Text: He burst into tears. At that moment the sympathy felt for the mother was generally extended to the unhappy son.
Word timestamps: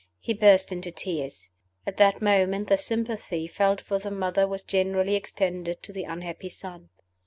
He 0.19 0.33
burst 0.33 0.71
into 0.71 0.89
tears. 0.89 1.51
At 1.85 1.97
that 1.97 2.23
moment 2.23 2.69
the 2.69 2.77
sympathy 2.79 3.45
felt 3.45 3.81
for 3.81 3.99
the 3.99 4.09
mother 4.09 4.47
was 4.47 4.63
generally 4.63 5.13
extended 5.13 5.83
to 5.83 5.93
the 5.93 6.05
unhappy 6.05 6.49
son. 6.49 6.89